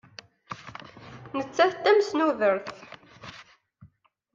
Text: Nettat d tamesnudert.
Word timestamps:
Nettat 1.37 1.73
d 1.77 1.81
tamesnudert. 1.83 2.67